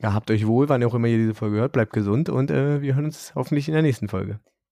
[0.00, 1.72] Ja, habt euch wohl, wann ihr auch immer ihr diese Folge hört.
[1.72, 4.40] Bleibt gesund und äh, wir hören uns hoffentlich in der nächsten Folge.